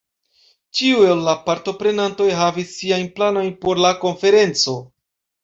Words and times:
Ĉiu 0.77 1.03
el 1.09 1.19
la 1.27 1.35
partoprenantoj 1.49 2.31
havis 2.39 2.73
siajn 2.79 3.07
planojn 3.21 3.53
por 3.67 3.83
la 3.87 3.93
konferenco. 4.07 4.77